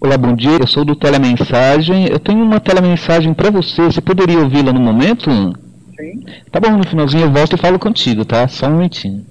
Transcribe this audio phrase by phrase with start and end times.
[0.00, 0.58] Olá, bom dia.
[0.60, 2.06] Eu sou do Telemensagem.
[2.06, 3.82] Eu tenho uma telemensagem para você.
[3.82, 5.28] Você poderia ouvi-la no momento?
[5.28, 6.24] Sim.
[6.52, 8.46] Tá bom, no finalzinho eu volto e falo contigo, tá?
[8.46, 9.26] Só um momentinho.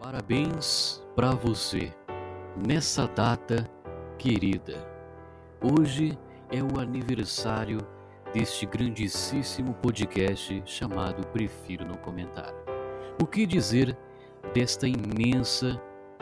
[0.00, 1.92] Parabéns para você
[2.66, 3.68] nessa data
[4.16, 4.78] querida.
[5.60, 6.18] Hoje
[6.52, 7.78] é o aniversário
[8.34, 12.52] deste grandíssimo podcast chamado Prefiro Não Comentar.
[13.20, 13.96] O que dizer
[14.52, 15.80] desta imensa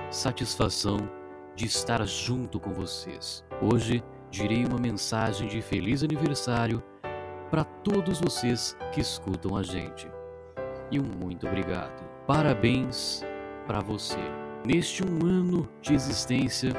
[0.08, 0.98] satisfação
[1.56, 3.44] de estar junto com vocês?
[3.60, 6.80] Hoje direi uma mensagem de feliz aniversário
[7.50, 10.08] para todos vocês que escutam a gente.
[10.92, 12.08] E um muito obrigado.
[12.24, 13.24] Parabéns
[13.66, 14.18] para você.
[14.64, 16.72] Neste um ano de existência,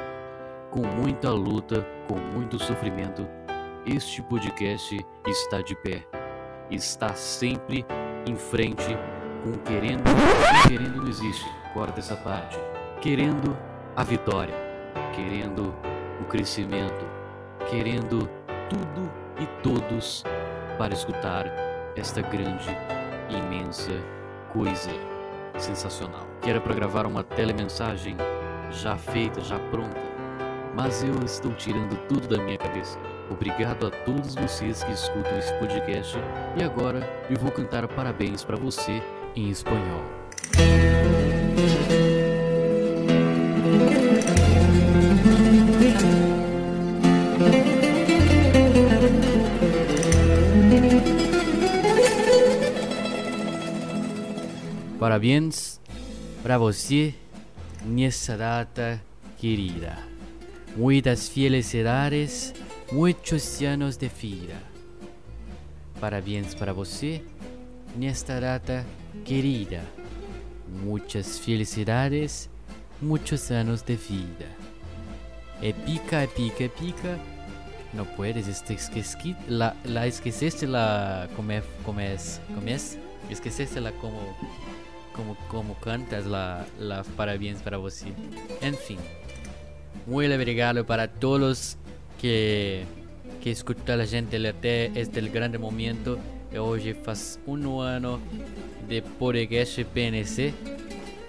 [0.70, 3.28] com muita luta, com muito sofrimento,
[3.86, 6.06] este podcast está de pé.
[6.70, 7.86] Está sempre
[8.28, 8.98] em frente,
[9.44, 10.04] com querendo.
[10.68, 12.58] Querendo não existe, corta essa parte.
[13.02, 13.58] Querendo
[13.96, 14.54] a vitória,
[15.16, 15.74] querendo
[16.22, 17.06] o crescimento,
[17.70, 18.30] querendo
[18.70, 20.24] tudo e todos
[20.78, 21.46] para escutar
[21.96, 22.70] esta grande,
[23.30, 23.92] imensa
[24.54, 24.92] coisa
[25.58, 26.28] sensacional.
[26.42, 28.16] Que era para gravar uma telemensagem
[28.70, 30.00] já feita, já pronta,
[30.76, 32.98] mas eu estou tirando tudo da minha cabeça.
[33.32, 36.18] Obrigado a todos vocês que escutam esse podcast
[36.58, 39.02] e agora eu vou cantar parabéns para você
[39.36, 40.04] em espanhol.
[55.00, 55.80] Parabéns
[56.44, 57.16] para você
[57.86, 59.02] nessa data
[59.38, 59.98] querida.
[60.76, 62.54] Muitas felicidades,
[62.92, 64.62] muitos anos de vida.
[66.00, 67.24] Parabéns para você
[67.96, 68.86] nesta data
[69.24, 69.82] querida.
[70.84, 72.50] Muitas felicidades,
[73.02, 74.48] muitos anos de vida.
[75.62, 77.20] E pica, pica, pica.
[77.94, 82.68] No puedes, este, esque, la, la esqueceste la como es, como es, como
[83.30, 84.18] esqueceste la como
[85.14, 88.14] como, como cantas la, la parabéns para você.
[88.62, 88.98] Enfim,
[90.08, 91.78] muito obrigado para todos
[92.22, 92.86] que,
[93.42, 96.20] que escutam a gente até este grande momento.
[96.54, 98.22] Hoje faz um ano
[98.88, 100.54] de podcast PNC.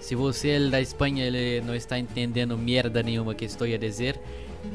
[0.00, 4.20] Se você é da Espanha ele não está entendendo merda nenhuma que estou a dizer,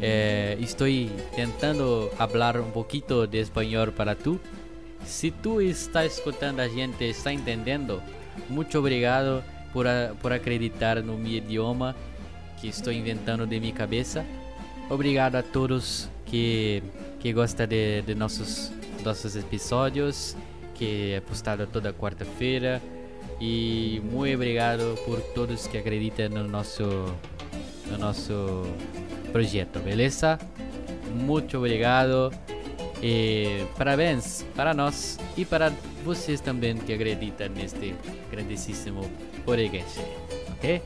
[0.01, 0.87] eh, estou
[1.35, 4.39] tentando falar um pouquinho de espanhol para tu.
[5.05, 8.01] Se tu está escutando a gente, está entendendo,
[8.49, 9.85] muito obrigado por,
[10.19, 11.95] por acreditar no meu idioma
[12.59, 14.25] que estou inventando de minha cabeça.
[14.89, 16.81] Obrigado a todos que,
[17.19, 18.71] que gostam de, de nossos,
[19.03, 20.35] nossos episódios,
[20.73, 22.81] que é postado toda quarta-feira.
[23.39, 26.83] E muito obrigado por todos que acreditam no nosso,
[27.91, 28.63] no nosso
[29.31, 30.39] projeto, beleza?
[31.13, 32.31] Muito obrigado.
[33.03, 35.71] E parabéns para nós e para
[36.03, 37.93] vocês também que acreditam neste
[38.31, 39.01] grandíssimo
[39.45, 39.99] podcast,
[40.53, 40.81] ok?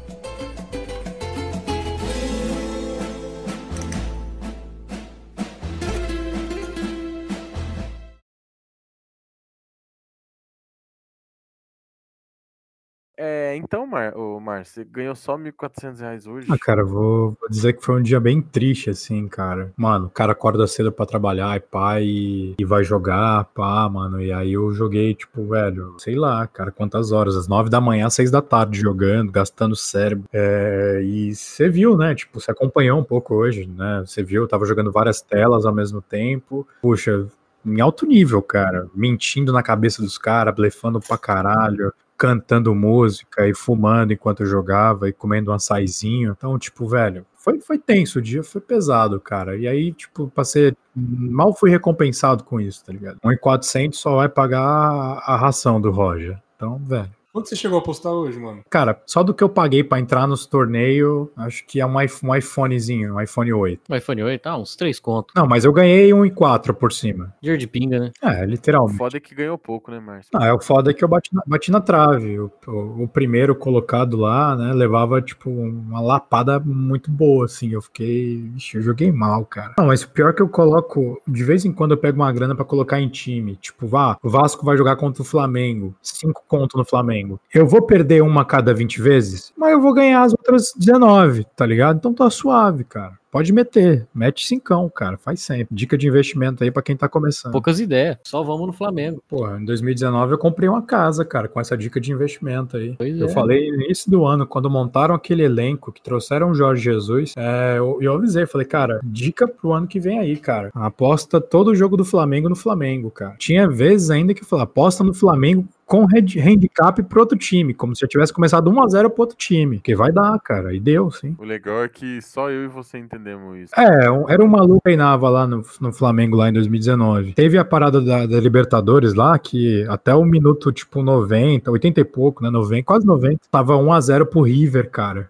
[13.91, 16.47] Mar, ô, Mar, você ganhou só 1.400 reais hoje?
[16.49, 19.73] Ah, cara, vou, vou dizer que foi um dia bem triste, assim, cara.
[19.75, 24.21] Mano, o cara acorda cedo pra trabalhar, e pá, e, e vai jogar, pá, mano.
[24.21, 27.35] E aí eu joguei, tipo, velho, sei lá, cara, quantas horas?
[27.35, 30.23] Às nove da manhã, às seis da tarde jogando, gastando cérebro.
[30.31, 32.15] É, e você viu, né?
[32.15, 34.03] Tipo, você acompanhou um pouco hoje, né?
[34.05, 36.65] Você viu, eu tava jogando várias telas ao mesmo tempo.
[36.81, 37.27] Puxa,
[37.65, 38.87] em alto nível, cara.
[38.95, 45.09] Mentindo na cabeça dos caras, blefando pra caralho cantando música e fumando enquanto eu jogava
[45.09, 46.35] e comendo um açaizinho.
[46.37, 49.57] Então, tipo, velho, foi, foi tenso o dia, foi pesado, cara.
[49.57, 50.71] E aí, tipo, passei.
[50.95, 53.17] Mal fui recompensado com isso, tá ligado?
[53.23, 56.39] 1,400 só vai pagar a ração do Roger.
[56.55, 57.09] Então, velho.
[57.33, 58.61] Quanto você chegou a postar hoje, mano?
[58.69, 62.31] Cara, só do que eu paguei pra entrar nos torneios, acho que é um, iPhone,
[62.31, 63.81] um iPhonezinho, um iPhone 8.
[63.89, 65.33] Um iPhone 8, ah, uns 3 contos.
[65.33, 67.33] Não, mas eu ganhei um e 4 por cima.
[67.41, 68.11] Dinheiro de pinga, né?
[68.21, 68.97] É, literalmente.
[68.97, 70.29] Foda é que ganhou pouco, né, Márcio?
[70.33, 72.37] Não, é o foda é que eu bati na, bati na trave.
[72.37, 77.71] O, o, o primeiro colocado lá, né, levava, tipo, uma lapada muito boa, assim.
[77.71, 78.41] Eu fiquei.
[78.53, 79.73] Vixe, eu joguei mal, cara.
[79.77, 81.21] Não, mas o pior é que eu coloco.
[81.25, 83.55] De vez em quando eu pego uma grana pra colocar em time.
[83.55, 85.95] Tipo, vá, o Vasco vai jogar contra o Flamengo.
[86.01, 87.20] Cinco conto no Flamengo.
[87.21, 87.39] Flamengo.
[87.53, 91.45] Eu vou perder uma a cada 20 vezes, mas eu vou ganhar as outras 19,
[91.55, 91.97] tá ligado?
[91.97, 93.19] Então tá suave, cara.
[93.31, 95.73] Pode meter, mete cincão, cara, faz sempre.
[95.73, 97.53] Dica de investimento aí pra quem tá começando.
[97.53, 98.17] Poucas ideias.
[98.25, 99.23] Só vamos no Flamengo.
[99.25, 102.93] Porra, em 2019 eu comprei uma casa, cara, com essa dica de investimento aí.
[102.97, 103.29] Pois Eu é.
[103.29, 107.77] falei no início do ano, quando montaram aquele elenco que trouxeram o Jorge Jesus, é,
[107.77, 110.69] eu, eu avisei, falei, cara, dica pro ano que vem aí, cara.
[110.73, 113.35] Aposta todo o jogo do Flamengo no Flamengo, cara.
[113.37, 117.73] Tinha vezes ainda que eu falei, aposta no Flamengo com hand- handicap pro outro time,
[117.73, 119.77] como se eu tivesse começado 1x0 pro outro time.
[119.77, 120.73] Que vai dar, cara.
[120.73, 121.35] E deu, sim.
[121.37, 123.73] O legal é que só eu e você entendemos isso.
[123.77, 127.33] É, era um maluco que treinava lá no, no Flamengo lá em 2019.
[127.33, 132.05] Teve a parada da, da Libertadores lá, que até o minuto tipo 90, 80 e
[132.05, 132.49] pouco, né?
[132.49, 135.29] 90, quase 90, tava 1x0 pro River, cara.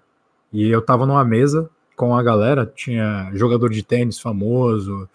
[0.54, 5.10] E eu tava numa mesa com a galera, tinha jogador de tênis famoso,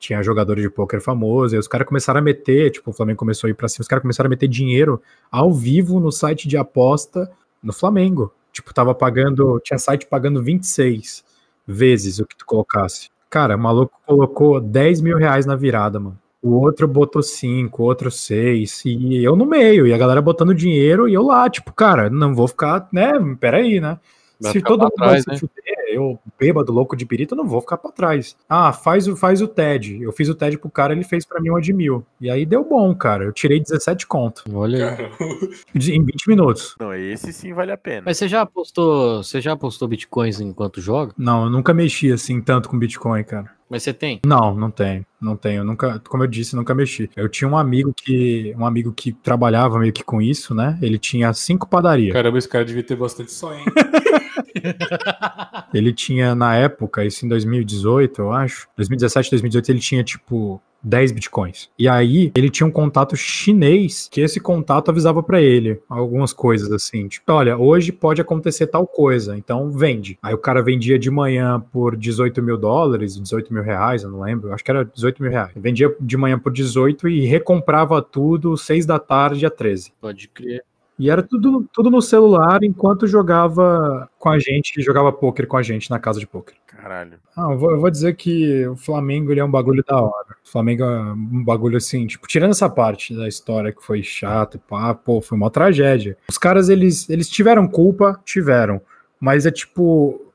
[0.00, 3.46] tinha jogador de pôquer famoso, e os caras começaram a meter, tipo, o Flamengo começou
[3.46, 5.00] a ir pra cima, os caras começaram a meter dinheiro
[5.30, 7.30] ao vivo no site de aposta
[7.62, 8.32] no Flamengo.
[8.50, 11.22] Tipo, tava pagando, tinha site pagando 26
[11.66, 13.10] vezes o que tu colocasse.
[13.28, 16.18] Cara, o maluco colocou 10 mil reais na virada, mano.
[16.42, 20.54] O outro botou 5, o outro 6, e eu no meio, e a galera botando
[20.54, 24.00] dinheiro, e eu lá, tipo, cara, não vou ficar, né, peraí, né?
[24.40, 25.20] Vai se todo mundo vai né?
[25.20, 28.36] se fuder, eu bêbado, louco de pirita, eu não vou ficar pra trás.
[28.48, 30.02] Ah, faz o, faz o TED.
[30.02, 32.04] Eu fiz o TED pro cara, ele fez pra mim uma de mil.
[32.20, 33.24] E aí deu bom, cara.
[33.24, 35.10] Eu tirei 17 conto Olha
[35.74, 36.74] em 20 minutos.
[36.80, 38.02] Não, esse sim vale a pena.
[38.06, 41.12] Mas você já apostou, você já apostou bitcoins enquanto joga?
[41.16, 43.59] Não, eu nunca mexi assim tanto com Bitcoin, cara.
[43.70, 44.20] Mas você tem?
[44.26, 45.60] Não, não tenho, não tenho.
[45.60, 47.08] Eu Nunca, como eu disse, nunca mexi.
[47.14, 50.76] Eu tinha um amigo que, um amigo que trabalhava meio que com isso, né?
[50.82, 52.12] Ele tinha cinco padarias.
[52.12, 53.66] caramba, esse cara devia ter bastante sonho, hein?
[55.72, 58.68] Ele tinha na época, isso em 2018, eu acho.
[58.76, 61.68] 2017, 2018, ele tinha tipo 10 bitcoins.
[61.78, 66.70] E aí ele tinha um contato chinês que esse contato avisava pra ele algumas coisas
[66.72, 70.18] assim, tipo, olha, hoje pode acontecer tal coisa, então vende.
[70.22, 74.20] Aí o cara vendia de manhã por 18 mil dólares, 18 mil reais, eu não
[74.20, 75.52] lembro, acho que era 18 mil reais.
[75.56, 79.92] Vendia de manhã por 18 e recomprava tudo 6 da tarde a 13.
[80.00, 80.64] Pode crer.
[81.00, 85.62] E era tudo, tudo no celular enquanto jogava com a gente, jogava poker com a
[85.62, 86.54] gente na casa de poker.
[86.66, 87.18] Caralho.
[87.34, 90.36] Ah, eu vou, eu vou dizer que o Flamengo ele é um bagulho da hora.
[90.44, 94.58] O Flamengo é um bagulho assim, tipo, tirando essa parte da história que foi chato
[94.58, 96.18] pá, pô, foi uma tragédia.
[96.28, 98.78] Os caras, eles, eles tiveram culpa, tiveram,
[99.18, 100.29] mas é tipo.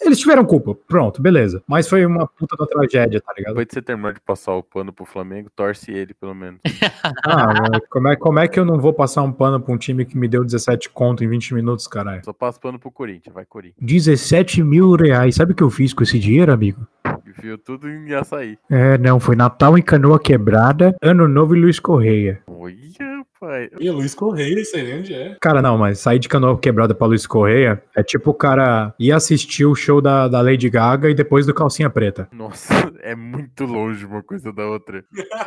[0.00, 1.62] Eles tiveram culpa, pronto, beleza.
[1.66, 3.52] Mas foi uma puta da tragédia, tá ligado?
[3.52, 6.60] Depois de você terminar de passar o pano pro Flamengo, torce ele, pelo menos.
[7.24, 10.04] Ah, como é, como é que eu não vou passar um pano pra um time
[10.04, 12.24] que me deu 17 conto em 20 minutos, caralho?
[12.24, 13.76] Só passa pano pro Corinthians, vai Corinthians.
[13.80, 15.34] 17 mil reais.
[15.34, 16.86] Sabe o que eu fiz com esse dinheiro, amigo?
[17.26, 18.58] Enfiou tudo em açaí.
[18.70, 22.40] É, não, foi Natal em Canoa Quebrada, Ano Novo e Luiz Correia.
[22.46, 23.15] Olha,
[23.78, 25.36] E Luiz Correia, sei nem onde é.
[25.40, 29.12] Cara, não, mas sair de Canoa Quebrada pra Luiz Correia é tipo o cara ir
[29.12, 32.28] assistir o show da, da Lady Gaga e depois do Calcinha Preta.
[32.32, 35.04] Nossa, é muito longe uma coisa da outra.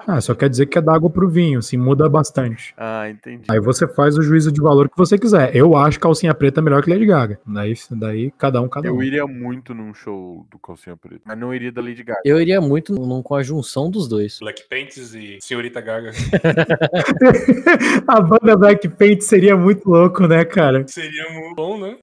[0.08, 2.74] Ah, só quer dizer que é da água pro vinho, assim, muda bastante.
[2.78, 3.46] Ah, entendi.
[3.50, 5.56] Aí você faz o juízo de valor que você quiser.
[5.56, 7.40] Eu acho Calcinha Preta melhor que Lady Gaga.
[7.46, 8.96] Daí, daí cada um, cada um.
[8.96, 12.22] Eu iria muito num show do Calcinha Preta, mas não iria da Lady Gaga.
[12.24, 14.40] Eu iria muito num com a junção dos dois.
[14.40, 16.12] Black Pants e Senhorita Gaga.
[18.08, 20.86] A banda Blackpink seria muito louco, né, cara?
[20.88, 21.98] Seria muito bom, né?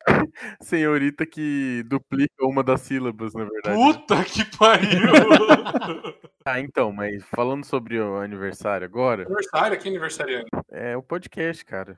[0.62, 3.76] Senhorita que duplica uma das sílabas, na verdade.
[3.76, 5.00] Puta que pariu!
[6.48, 10.46] Ah, então, mas falando sobre o aniversário agora, aniversário, que aniversariante?
[10.70, 11.96] é o podcast, cara.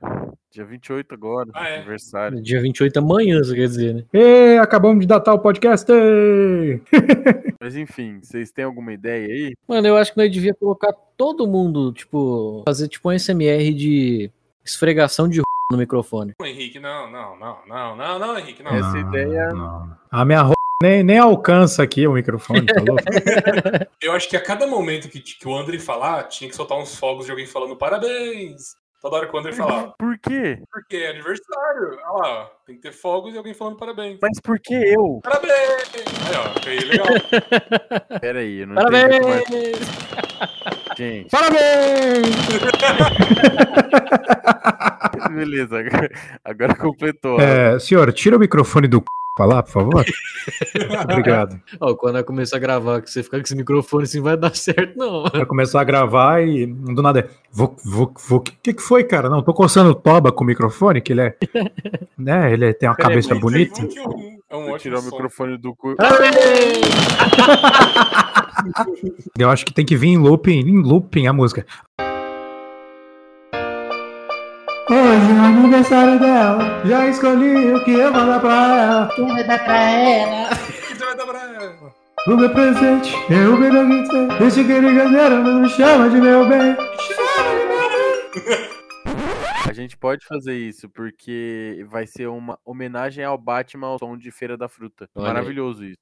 [0.51, 1.75] Dia 28 agora, Ah, é?
[1.77, 2.41] aniversário.
[2.41, 4.03] Dia 28 amanhã, você quer dizer, né?
[4.11, 5.85] E acabamos de datar o podcast.
[7.61, 9.53] Mas enfim, vocês têm alguma ideia aí?
[9.67, 14.31] Mano, eu acho que nós devia colocar todo mundo, tipo, fazer tipo um SMR de
[14.65, 15.41] esfregação de
[15.71, 16.33] no microfone.
[16.39, 18.71] Não, Henrique, não, não, não, não, não, não, Henrique, não.
[18.75, 19.95] Essa ideia- não.
[20.09, 20.55] A minha ro...
[20.81, 23.03] nem, nem alcança aqui o microfone, tá louco?
[24.01, 26.95] Eu acho que a cada momento que, que o André falar, tinha que soltar uns
[26.95, 28.77] fogos de alguém falando parabéns.
[29.01, 30.61] Toda hora que o André falar, Por quê?
[30.71, 31.97] porque é aniversário.
[32.05, 34.19] Olha lá, tem que ter fogos e alguém falando parabéns.
[34.21, 35.21] Mas por que eu?
[35.23, 35.89] Parabéns!
[36.27, 37.07] Aí, ó, foi legal.
[38.19, 39.79] Pera aí, eu não entendi como é- Parabéns!
[40.97, 42.25] Gente, Parabéns!
[45.31, 46.09] beleza, agora,
[46.43, 47.39] agora completou.
[47.39, 49.03] É, senhor, tira o microfone do c...
[49.45, 50.05] lá, por favor.
[51.03, 51.59] Obrigado.
[51.79, 54.55] Ó, quando eu começar a gravar, que você ficar com esse microfone assim, vai dar
[54.55, 55.23] certo, não.
[55.23, 57.27] Vai começar a gravar e do nada é.
[57.51, 58.39] Vou, vou, vou.
[58.39, 59.29] Que, que que foi, cara?
[59.29, 61.35] Não, tô coçando o toba com o microfone, que ele é.
[62.17, 62.51] né?
[62.53, 63.81] Ele tem uma Peraí, cabeça bonita.
[63.81, 65.95] um- É um ótimo tirar o microfone do cu.
[69.37, 71.65] Eu acho que tem que vir em looping, em looping a música.
[74.91, 76.83] Hoje é aniversário dela.
[76.83, 79.05] Já escolhi o que eu vou dar pra ela.
[79.05, 80.49] O que você vai dar pra ela?
[82.27, 84.27] O meu presente é o melhor que tem.
[84.39, 86.75] Deixa que ele ganhar, mas me chama de meu bem.
[89.67, 94.31] A gente pode fazer isso, porque vai ser uma homenagem ao Batman ao som de
[94.31, 95.07] Feira da Fruta.
[95.15, 95.33] Olha aí.
[95.33, 95.99] Maravilhoso isso.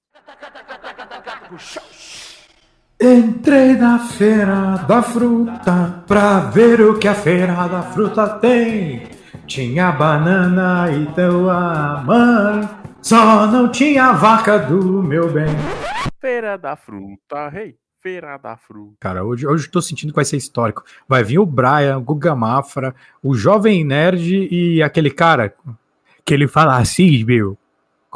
[3.00, 9.04] Entrei na feira da fruta pra ver o que a feira da fruta tem.
[9.46, 12.68] Tinha banana e tua mãe,
[13.00, 15.46] só não tinha vaca do meu bem.
[16.20, 17.76] Feira da Fruta, rei.
[18.02, 18.96] Feira da Fruta.
[19.00, 20.84] Cara, hoje, hoje eu tô sentindo que vai ser histórico.
[21.08, 25.54] Vai vir o Brian, o Guga Mafra, o Jovem Nerd e aquele cara
[26.26, 27.56] que ele fala assim, meu.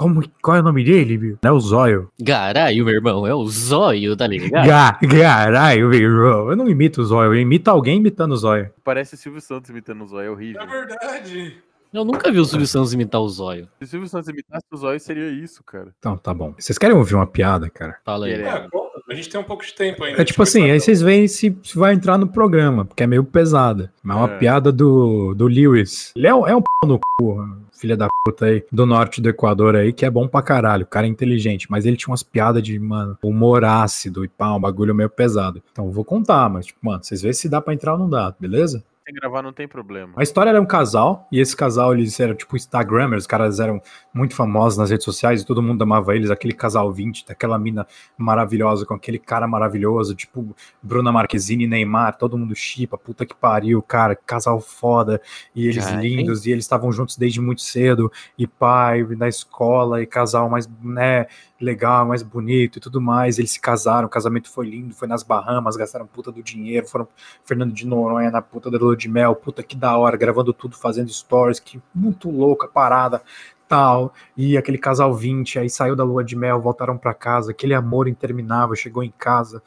[0.01, 1.37] Como, qual é o nome dele?
[1.43, 2.09] Não é o Zóio.
[2.25, 4.65] Caralho, meu irmão, é o zóio, tá ligado?
[4.65, 6.49] Ga, caralho, meu irmão.
[6.49, 8.71] Eu não imito o Zóio, eu imito alguém imitando o Zóio.
[8.83, 10.67] Parece o Silvio Santos imitando o Zóio, é É horrível.
[10.67, 11.55] verdade.
[11.93, 13.67] Eu nunca vi o Silvio Santos imitar o zóio.
[13.79, 15.93] Se o Silvio Santos imitasse o Zóio, seria isso, cara.
[15.99, 16.53] Então, tá bom.
[16.57, 17.97] Vocês querem ouvir uma piada, cara?
[18.05, 18.41] Fala aí.
[18.71, 18.91] Conta.
[19.09, 20.21] A gente tem um pouco de tempo ainda.
[20.21, 23.25] É tipo assim, aí vocês veem se, se vai entrar no programa, porque é meio
[23.25, 23.91] pesada.
[24.01, 24.37] Mas é uma É.
[24.37, 26.13] piada do, do Lewis.
[26.15, 27.45] Ele é, um- é um p no cu,
[27.77, 30.83] filha da puta aí, do norte do Equador aí, que é bom pra caralho.
[30.83, 34.53] O cara é inteligente, mas ele tinha umas piadas de, mano, humor ácido e pá,
[34.55, 35.61] um bagulho meio pesado.
[35.73, 38.09] Então eu vou contar, mas, tipo, mano, vocês veem se dá pra entrar ou não
[38.09, 38.81] dá, beleza?
[39.11, 40.13] Sem gravar não tem problema.
[40.15, 43.81] A história era um casal, e esse casal, eles eram tipo Instagrammers, os caras eram
[44.13, 47.85] muito famosos nas redes sociais e todo mundo amava eles, aquele casal 20, daquela mina
[48.17, 53.35] maravilhosa com aquele cara maravilhoso, tipo Bruna Marquezine e Neymar, todo mundo chipa, puta que
[53.35, 55.21] pariu, cara, casal foda,
[55.53, 60.05] e eles lindos, e eles estavam juntos desde muito cedo, e pai na escola, e
[60.05, 61.27] casal mais, né,
[61.59, 65.21] legal, mais bonito e tudo mais, eles se casaram, o casamento foi lindo, foi nas
[65.21, 67.07] Bahamas, gastaram puta do dinheiro, foram
[67.43, 70.77] Fernando de Noronha na puta da lua de mel, puta que da hora, gravando tudo,
[70.77, 73.21] fazendo stories, que muito louca parada,
[73.67, 74.13] tal.
[74.37, 78.07] E aquele casal 20, aí saiu da lua de mel, voltaram pra casa, aquele amor
[78.07, 79.63] interminável, chegou em casa,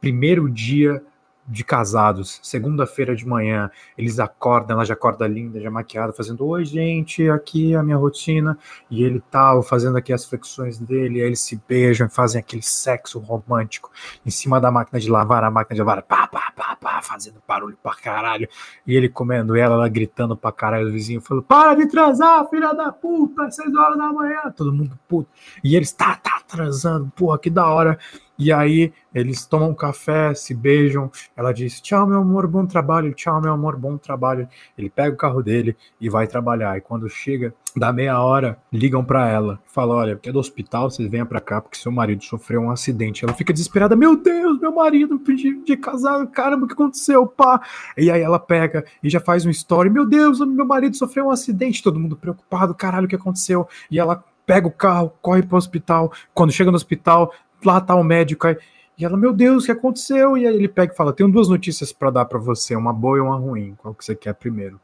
[0.00, 1.02] primeiro dia
[1.48, 6.64] de casados, segunda-feira de manhã, eles acordam, ela já acorda linda, já maquiada, fazendo, oi
[6.64, 8.58] gente, aqui é a minha rotina,
[8.90, 13.18] e ele tal, fazendo aqui as flexões dele, aí eles se beijam, fazem aquele sexo
[13.20, 13.90] romântico,
[14.24, 17.42] em cima da máquina de lavar, a máquina de lavar, pá, pá, pá, pá, fazendo
[17.46, 18.48] barulho pra caralho,
[18.86, 22.72] e ele comendo ela, ela gritando pra caralho, o vizinho falou, para de transar, filha
[22.72, 25.30] da puta, seis horas da manhã, todo mundo puto,
[25.62, 27.98] e eles, tá, tá, transando, porra, que da hora,
[28.38, 33.40] e aí eles tomam café, se beijam, ela diz, tchau, meu amor, bom trabalho, tchau,
[33.40, 37.54] meu amor, bom trabalho, ele pega o carro dele e vai trabalhar, e quando chega,
[37.74, 41.60] dá meia hora, ligam pra ela, falam, olha, é do hospital, vocês venham pra cá,
[41.60, 45.76] porque seu marido sofreu um acidente, ela fica desesperada, meu Deus, meu marido, de, de
[45.76, 47.60] casado, caramba, o que aconteceu, pá,
[47.96, 51.30] e aí ela pega e já faz um story, meu Deus, meu marido sofreu um
[51.30, 55.56] acidente, todo mundo preocupado, caralho, o que aconteceu, e ela pega o carro, corre pro
[55.56, 57.32] hospital, quando chega no hospital,
[57.66, 58.56] lá tá o médico, aí,
[58.98, 60.38] e ela, meu Deus, o que aconteceu?
[60.38, 63.18] E aí ele pega e fala, tenho duas notícias pra dar pra você, uma boa
[63.18, 64.80] e uma ruim, qual que você quer primeiro?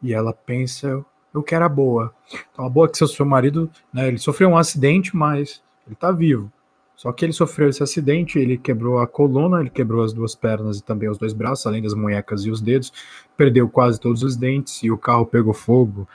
[0.00, 1.04] E ela pensa,
[1.34, 2.14] eu quero a boa.
[2.52, 5.96] Então a boa é que seu, seu marido, né, ele sofreu um acidente, mas ele
[5.96, 6.52] tá vivo.
[6.94, 10.78] Só que ele sofreu esse acidente, ele quebrou a coluna, ele quebrou as duas pernas
[10.78, 12.92] e também os dois braços, além das munhecas e os dedos,
[13.36, 16.06] perdeu quase todos os dentes e o carro pegou fogo.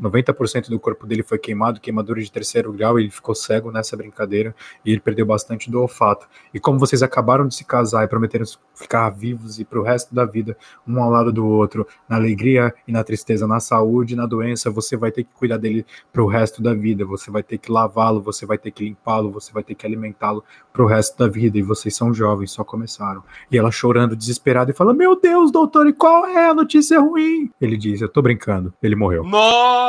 [0.00, 4.54] 90% do corpo dele foi queimado, queimadura de terceiro grau, ele ficou cego nessa brincadeira
[4.84, 6.26] e ele perdeu bastante do olfato.
[6.52, 10.24] E como vocês acabaram de se casar e prometeram ficar vivos e pro resto da
[10.24, 14.26] vida, um ao lado do outro, na alegria e na tristeza, na saúde e na
[14.26, 17.70] doença, você vai ter que cuidar dele pro resto da vida, você vai ter que
[17.70, 21.56] lavá-lo, você vai ter que limpá-lo, você vai ter que alimentá-lo pro resto da vida,
[21.56, 23.22] e vocês são jovens, só começaram.
[23.50, 27.50] E ela chorando, desesperada, e fala: Meu Deus, doutor, e qual é a notícia ruim?
[27.60, 29.22] Ele diz: Eu tô brincando, ele morreu.
[29.24, 29.83] Nossa!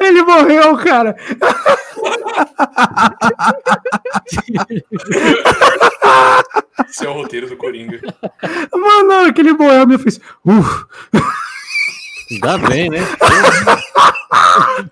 [0.00, 1.14] Ele morreu, cara!
[6.88, 8.00] Esse é o roteiro do Coringa.
[8.72, 10.20] Mano, na hora que ele morreu, me fez.
[10.44, 10.86] Uf,
[12.32, 12.98] Ainda bem, né?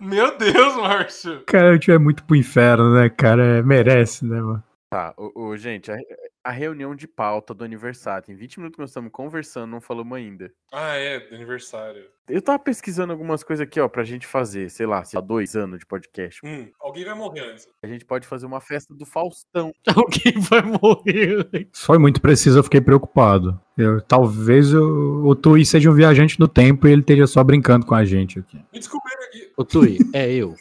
[0.01, 1.43] Meu Deus, Márcio!
[1.47, 3.59] cara, a gente é muito pro inferno, né, cara?
[3.59, 4.63] É, merece, né, mano?
[4.91, 5.97] Tá, ô, ô, gente, a,
[6.43, 8.27] a reunião de pauta do aniversário.
[8.27, 10.51] Tem 20 minutos que nós estamos conversando, não falamos ainda.
[10.73, 12.05] Ah, é, do aniversário.
[12.29, 15.57] Eu tava pesquisando algumas coisas aqui, ó, pra gente fazer, sei lá, sei lá, dois
[15.57, 16.41] anos de podcast.
[16.45, 17.67] Hum, alguém vai morrer antes.
[17.83, 19.73] A gente pode fazer uma festa do Faustão.
[19.97, 21.69] Alguém vai morrer.
[21.73, 23.59] Foi muito preciso, eu fiquei preocupado.
[23.77, 27.87] Eu, talvez o, o Tui seja um viajante no tempo e ele esteja só brincando
[27.87, 28.57] com a gente aqui.
[28.73, 29.53] Me descobriram aqui.
[29.57, 30.55] Ô, Tui, é eu.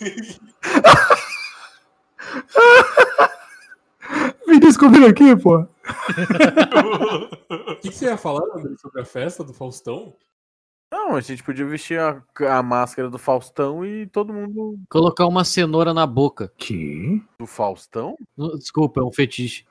[4.48, 5.66] Me descobriram aqui, pô.
[7.50, 10.14] O que, que você ia falar, André, sobre a festa do Faustão?
[10.92, 12.20] Não, a gente podia vestir a,
[12.58, 16.52] a máscara do Faustão e todo mundo Colocar uma cenoura na boca.
[16.58, 17.22] Que?
[17.38, 18.16] do Faustão?
[18.36, 19.64] No- Desculpa, é um fetiche.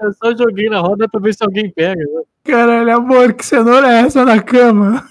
[0.00, 2.00] Eu só joguei na roda pra ver se alguém pega.
[2.00, 2.22] né?
[2.44, 5.06] Caralho, amor, que cenoura é essa na cama?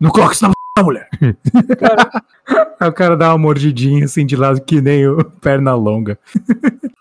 [0.00, 1.08] Isso na p***, mulher.
[2.80, 6.18] Aí o cara dá uma mordidinha assim de lado que nem o perna longa.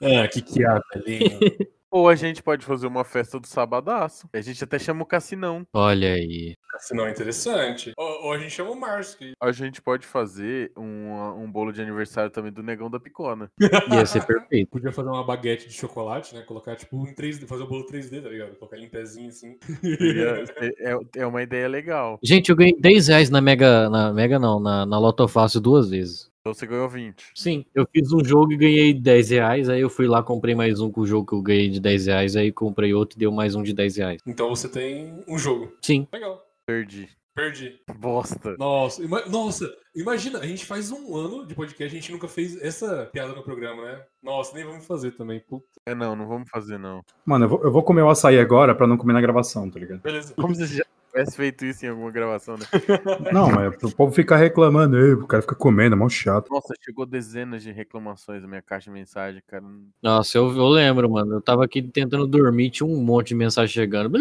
[0.02, 1.40] Ah, que que é, lindo.
[1.94, 4.28] Ou a gente pode fazer uma festa do sabadaço.
[4.34, 5.64] A gente até chama o Cassinão.
[5.72, 6.56] Olha aí.
[6.80, 7.92] Se não é interessante.
[7.96, 9.20] Ou, ou a gente chama o Márcio.
[9.20, 13.52] que- A gente pode fazer um, um bolo de aniversário também do Negão da Picona.
[13.92, 14.70] Ia ser perfeito.
[14.72, 16.42] Podia fazer uma baguete de chocolate, né?
[16.42, 18.56] Colocar, tipo, em 3D, fazer o bolo 3D, tá ligado?
[18.56, 19.56] Colocar ele em pezinho assim.
[19.80, 20.44] Seria-
[20.80, 22.18] é, é uma ideia legal.
[22.24, 23.88] Gente, eu ganhei 10 reais na Mega.
[23.92, 26.33] Na Mega não, na, na Loto Fácil duas vezes.
[26.46, 27.32] Então você ganhou 20.
[27.34, 29.70] Sim, eu fiz um jogo e ganhei 10 reais.
[29.70, 32.08] Aí eu fui lá, comprei mais um com o jogo que eu ganhei de 10
[32.08, 32.36] reais.
[32.36, 34.22] Aí comprei outro e deu mais um de 10 reais.
[34.28, 35.72] Então você tem um jogo.
[35.82, 36.06] Sim.
[36.12, 36.46] Legal.
[36.68, 37.08] Perdi.
[37.34, 37.80] Perdi.
[37.98, 38.58] Bosta.
[38.60, 42.62] Nossa, ima- nossa, imagina, a gente faz um ano de podcast, a gente nunca fez
[42.62, 44.02] essa piada no programa, né?
[44.22, 45.40] Nossa, nem vamos fazer também.
[45.40, 45.66] Puta.
[45.86, 47.02] É, não, não vamos fazer, não.
[47.26, 49.80] Mano, eu vou, eu vou comer o açaí agora pra não comer na gravação, tá
[49.80, 50.02] ligado?
[50.02, 50.34] Beleza.
[50.36, 50.84] Como se já
[51.14, 52.66] tivesse feito isso em alguma gravação, né?
[53.32, 56.50] Não, mas o povo fica reclamando, "Ei, o cara fica comendo, é mó chato.
[56.50, 59.64] Nossa, chegou dezenas de reclamações na minha caixa de mensagem, cara.
[60.02, 61.36] Nossa, eu, eu lembro, mano.
[61.36, 64.18] Eu tava aqui tentando dormir, tinha um monte de mensagem chegando.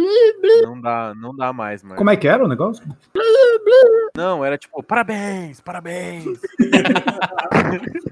[0.62, 1.96] Não dá, não dá mais, mano.
[1.96, 2.84] Como é que era o negócio?
[4.16, 6.40] Não, era tipo, parabéns, parabéns.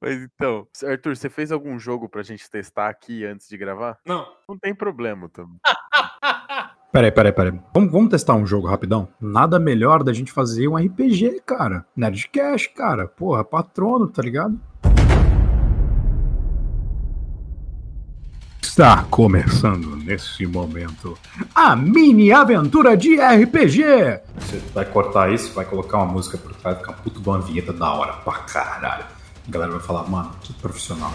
[0.00, 3.98] Mas então, Arthur, você fez algum jogo pra gente testar aqui antes de gravar?
[4.04, 5.58] Não, Não tem problema também.
[6.94, 7.60] Peraí, peraí, peraí.
[7.74, 9.08] Vamos, vamos testar um jogo rapidão?
[9.20, 11.84] Nada melhor da gente fazer um RPG, cara.
[11.96, 13.08] Nerdcast, cara.
[13.08, 14.60] Porra, patrono, tá ligado?
[18.62, 21.18] Está começando nesse momento
[21.52, 23.82] a mini aventura de RPG.
[24.38, 27.40] Você vai cortar isso, vai colocar uma música por trás, fica uma puta de uma
[27.40, 29.04] vinheta da hora pra caralho.
[29.48, 31.12] A galera vai falar, mano, que profissional.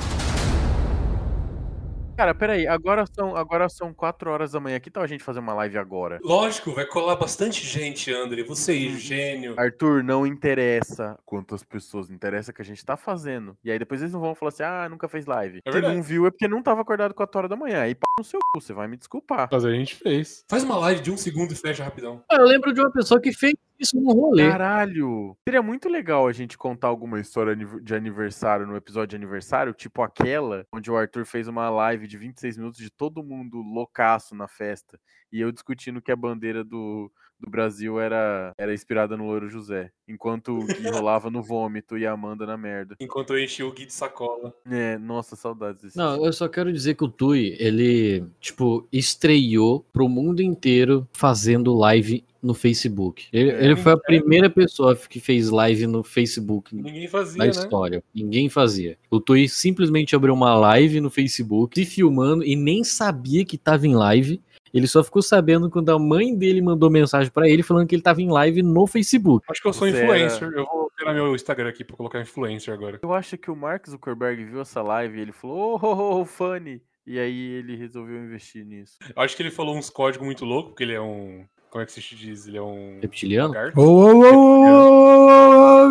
[2.20, 4.77] Cara, peraí, agora são, agora são 4 horas da manhã.
[4.77, 6.20] Que tal a gente fazer uma live agora?
[6.22, 8.44] lógico, vai colar bastante gente, André.
[8.44, 9.55] Você aí, gênio.
[9.58, 13.58] Arthur, não interessa quantas pessoas, interessa que a gente tá fazendo.
[13.64, 15.62] E aí depois eles não vão falar assim, ah, nunca fez live.
[15.64, 17.84] É Quem não viu é porque não tava acordado 4 horas da manhã.
[17.84, 19.48] Aí pá no seu cu, você vai me desculpar.
[19.50, 20.44] Mas a gente fez.
[20.50, 22.22] Faz uma live de um segundo e fecha rapidão.
[22.29, 24.50] Eu lembro de uma pessoa que fez isso no rolê.
[24.50, 25.35] Caralho!
[25.48, 30.01] Seria muito legal a gente contar alguma história de aniversário no episódio de aniversário, tipo
[30.01, 34.48] aquela onde o Arthur fez uma live de 26 minutos de todo mundo loucaço na
[34.48, 35.00] festa.
[35.31, 39.92] E eu discutindo que a bandeira do, do Brasil era, era inspirada no Louro José.
[40.07, 42.96] Enquanto o Gui rolava no vômito e a Amanda na merda.
[43.00, 44.53] Enquanto eu enchi o Gui de sacola.
[44.65, 45.98] É, nossa, saudades desse.
[45.98, 51.74] Não, eu só quero dizer que o Tui, ele, tipo, estreou pro mundo inteiro fazendo
[51.75, 53.28] live no Facebook.
[53.32, 57.46] Ele, É, ele foi a primeira pessoa que fez live no Facebook Ninguém fazia, na
[57.46, 57.52] né?
[57.52, 58.04] história.
[58.14, 58.98] Ninguém fazia.
[59.10, 63.88] O Tui simplesmente abriu uma live no Facebook, se filmando e nem sabia que tava
[63.88, 64.42] em live.
[64.74, 68.02] Ele só ficou sabendo quando a mãe dele mandou mensagem pra ele falando que ele
[68.02, 69.46] tava em live no Facebook.
[69.50, 70.50] Acho que eu sou Você influencer.
[70.54, 73.00] Eu vou pegar meu Instagram aqui pra colocar influencer agora.
[73.02, 76.25] Eu acho que o Mark Zuckerberg viu essa live e ele falou, oh, oh, oh,
[76.25, 76.82] funny.
[77.06, 78.98] E aí ele resolveu investir nisso.
[79.16, 81.44] Eu acho que ele falou uns códigos muito loucos, porque ele é um.
[81.70, 82.48] Como é que se diz?
[82.48, 83.00] Ele é um.
[83.01, 83.53] Reptiliano?
[83.53, 83.79] lagarto.
[83.79, 85.90] Ô, ô, ô,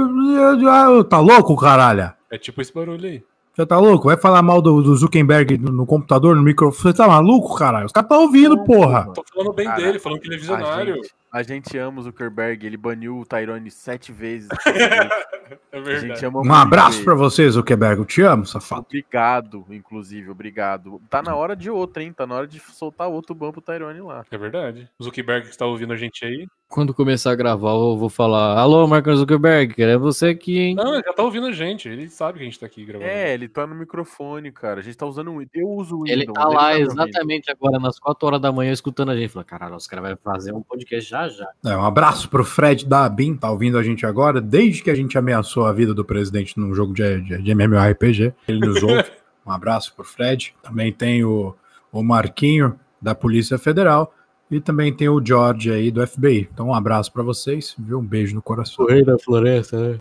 [0.97, 2.12] ô, ô, tá louco, caralho?
[2.31, 3.23] É tipo esse barulho aí.
[3.55, 4.07] Você tá louco?
[4.07, 6.93] Vai falar mal do, do Zuckerberg no, no computador, no microfone?
[6.93, 7.87] Você tá maluco, caralho?
[7.87, 9.12] Os caras tá ouvindo, porra.
[9.12, 10.95] Tô falando bem Cara, dele, falando que ele é A visionário.
[10.97, 14.49] gente, a gente ama o Zuckerberg, ele baniu o Tyrone sete vezes.
[15.73, 16.09] É a verdade.
[16.09, 17.05] gente ama Um abraço ele.
[17.07, 17.99] pra você, Zuckerberg.
[18.01, 18.83] Eu te amo, safado.
[18.83, 21.01] Obrigado, inclusive, obrigado.
[21.09, 22.12] Tá na hora de outro, hein?
[22.12, 24.27] Tá na hora de soltar outro ban pro Tyrone lá.
[24.31, 24.91] É verdade.
[24.99, 26.47] O Zuckerberg que está ouvindo a gente aí.
[26.70, 30.74] Quando começar a gravar, eu vou falar: Alô, Marcos Zuckerberg, é você aqui, hein?
[30.74, 31.88] Não, ele já tá ouvindo a gente.
[31.88, 33.09] Ele sabe que a gente tá aqui gravando.
[33.09, 34.81] É, ele tá no microfone, cara.
[34.81, 35.40] A gente tá usando um.
[35.54, 36.22] Eu uso o Windows.
[36.22, 36.92] Ele tá lá me ouvindo.
[36.92, 39.31] exatamente agora, nas 4 horas da manhã, escutando a gente.
[39.31, 41.48] Fala, caralho, os caras vão fazer um podcast já já.
[41.64, 44.94] É, um abraço pro Fred da Abin, tá ouvindo a gente agora, desde que a
[44.94, 48.35] gente ameaçou a vida do presidente num jogo de, de, de MMORPG.
[48.46, 49.04] Ele nos ouve.
[49.46, 50.54] Um abraço pro Fred.
[50.62, 51.54] Também tem o,
[51.90, 54.12] o Marquinho, da Polícia Federal.
[54.51, 56.49] E também tem o George aí do FBI.
[56.53, 57.99] Então, um abraço pra vocês, viu?
[57.99, 58.87] Um beijo no coração.
[58.87, 59.99] rei da floresta, né?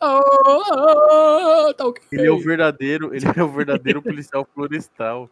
[1.78, 2.02] tá ok.
[2.12, 5.30] Ele é o verdadeiro, ele é o verdadeiro policial florestal.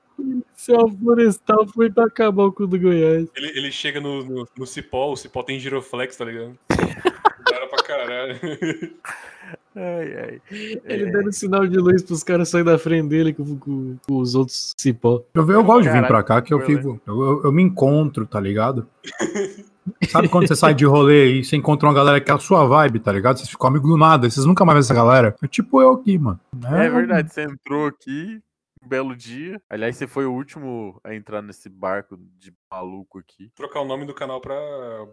[0.53, 3.27] Céu florestal foi pra acabar com o do Goiás.
[3.35, 6.57] Ele, ele chega no, no, no cipó, o cipó tem giroflex, tá ligado?
[7.97, 8.39] Caralho.
[9.75, 10.41] Ai, ai.
[10.85, 14.33] Ele dando sinal de luz pros caras saírem da frente dele com, com- com os
[14.33, 15.23] outros cipó.
[15.33, 17.01] Eu, eu gosto de vir pra cá que eu fico.
[17.05, 18.87] Eu, eu- eu me encontro, tá ligado?
[20.09, 22.65] Sabe quando você sai de rolê e você encontra uma galera que é a sua
[22.65, 23.37] vibe, tá ligado?
[23.37, 25.35] Vocês ficam amigos do nada, vocês nunca mais vê essa galera.
[25.43, 26.39] É tipo eu aqui, mano.
[26.71, 28.39] É verdade, você entrou aqui,
[28.81, 29.61] um belo dia.
[29.69, 33.49] Aliás, você foi o último a entrar nesse barco de maluco aqui.
[33.55, 34.55] Trocar o nome do canal pra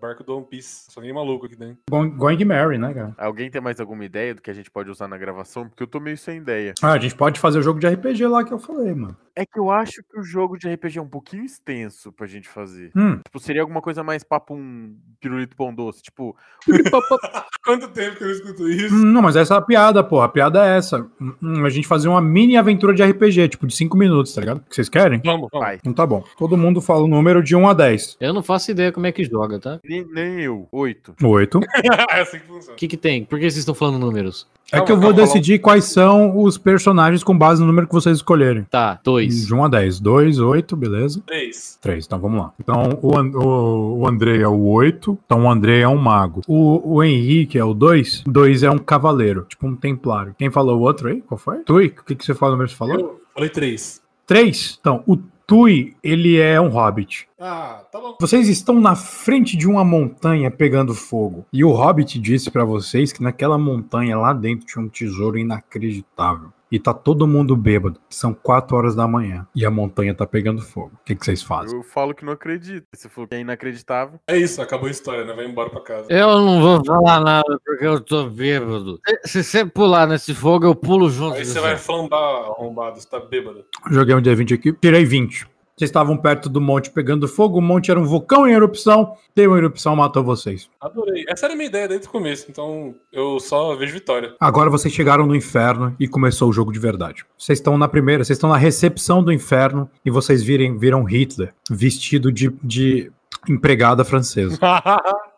[0.01, 0.90] Barco do One Piece.
[0.90, 1.79] Só ninguém maluco aqui dentro.
[1.88, 3.14] Going, going Mary, né, cara?
[3.16, 5.68] Alguém tem mais alguma ideia do que a gente pode usar na gravação?
[5.68, 6.75] Porque eu tô meio sem ideia.
[6.83, 9.16] Ah, a gente pode fazer o jogo de RPG lá que eu falei, mano.
[9.35, 12.48] É que eu acho que o jogo de RPG é um pouquinho extenso pra gente
[12.48, 12.90] fazer.
[12.94, 16.03] Hum, Tipo, seria alguma coisa mais papo um pirulito pão doce.
[16.03, 16.37] Tipo,
[17.64, 18.94] Quanto tempo que eu não escuto isso?
[18.94, 20.27] não, mas essa é a piada, porra.
[20.27, 20.98] A piada é essa.
[21.20, 24.40] Hum, hum, a gente fazer uma mini aventura de RPG, tipo, de 5 minutos, tá
[24.40, 24.61] ligado?
[24.68, 25.20] Que vocês querem?
[25.25, 25.64] Vamos, vamos.
[25.66, 25.77] vai.
[25.77, 26.25] Então tá bom.
[26.37, 28.17] Todo mundo fala o número de 1 a 10.
[28.21, 29.79] Eu não faço ideia como é que joga, tá?
[29.85, 30.67] Nem, nem eu.
[30.73, 31.15] Oito.
[31.23, 31.61] 8.
[32.11, 32.73] é assim que funciona.
[32.73, 33.25] O que que tem?
[33.25, 34.47] Por que vocês estão falando números?
[34.71, 37.87] É Calma, que eu vou calma, decidir quais são os personagens com base no número
[37.87, 38.65] que vocês escolherem.
[38.71, 39.47] Tá, dois.
[39.47, 40.01] De 1 a 10.
[40.01, 41.23] 2, 8, beleza?
[41.27, 41.79] Três.
[41.83, 42.53] 3, então vamos lá.
[42.59, 46.41] Então o, An- o, o Andrei é o 8, então o Andrei é um mago.
[46.49, 50.35] O, o Henrique é o 2, 2 é um cavaleiro, tipo um templário.
[50.38, 51.21] Quem falou o outro aí?
[51.21, 51.59] Qual foi?
[51.65, 52.99] Tui, o que, que você falou no número que você falou?
[52.99, 54.01] Eu falei três.
[54.27, 54.79] 3.
[54.81, 57.28] Então, o Tui, ele é um hobbit.
[57.38, 58.16] Ah, tá bom.
[58.20, 61.44] Vocês estão na frente de uma montanha pegando fogo.
[61.52, 66.52] E o Hobbit disse pra vocês que naquela montanha lá dentro tinha um tesouro inacreditável.
[66.72, 68.00] E tá todo mundo bêbado.
[68.08, 69.46] São 4 horas da manhã.
[69.54, 70.92] E a montanha tá pegando fogo.
[70.94, 71.76] O que, que vocês fazem?
[71.76, 72.87] Eu falo que não acredito.
[72.94, 74.18] Você falou que é inacreditável.
[74.26, 75.35] É isso, acabou a história, né?
[75.35, 76.06] Vai embora pra casa.
[76.11, 78.98] Eu não vou falar nada porque eu tô bêbado.
[79.26, 81.37] Se você pular nesse fogo, eu pulo junto.
[81.37, 83.66] Aí você vai flambar arrombado, você tá bêbado.
[83.90, 85.46] Joguei um D20 aqui, tirei 20.
[85.76, 89.48] Vocês estavam perto do monte pegando fogo, o monte era um vulcão em erupção, teve
[89.48, 90.68] uma erupção, matou vocês.
[90.80, 91.24] Adorei.
[91.26, 94.35] Essa era a minha ideia desde o começo, então eu só vejo vitória.
[94.38, 97.24] Agora vocês chegaram no inferno e começou o jogo de verdade.
[97.38, 101.54] Vocês estão na primeira, vocês estão na recepção do inferno e vocês virem, viram Hitler
[101.70, 103.11] vestido de, de
[103.48, 104.58] empregada francesa.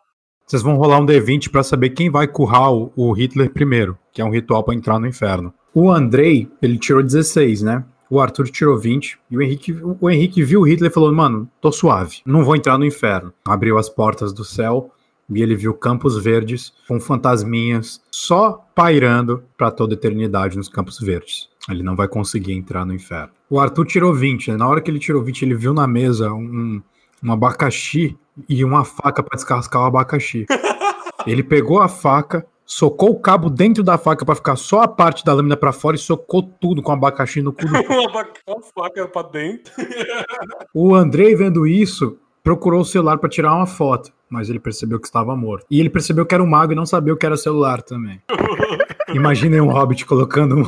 [0.45, 4.21] Vocês vão rolar um D20 pra saber quem vai currar o, o Hitler primeiro, que
[4.21, 5.51] é um ritual pra entrar no inferno.
[5.73, 7.83] O Andrei, ele tirou 16, né?
[8.09, 11.49] O Arthur tirou 20 e o Henrique, o Henrique viu o Hitler e falou: Mano,
[11.59, 13.33] tô suave, não vou entrar no inferno.
[13.45, 14.91] Abriu as portas do céu
[15.29, 21.49] e ele viu campos verdes com fantasminhas só pairando pra toda eternidade nos campos verdes.
[21.69, 23.31] Ele não vai conseguir entrar no inferno.
[23.49, 24.57] O Arthur tirou 20, né?
[24.57, 26.81] Na hora que ele tirou 20, ele viu na mesa um,
[27.23, 28.15] um abacaxi
[28.47, 30.45] e uma faca pra descascar o abacaxi.
[31.25, 35.23] Ele pegou a faca, socou o cabo dentro da faca pra ficar só a parte
[35.23, 39.21] da lâmina pra fora e socou tudo com o abacaxi no cu uma faca pra
[39.23, 39.71] dentro.
[40.73, 45.07] O Andrei, vendo isso, procurou o celular para tirar uma foto, mas ele percebeu que
[45.07, 45.65] estava morto.
[45.69, 48.21] E ele percebeu que era um mago e não sabia o que era celular também.
[49.13, 50.65] Imaginem um hobbit colocando um.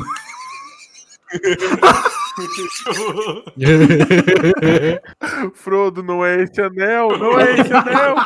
[5.54, 8.16] Frodo, não é esse anel, não é esse anel.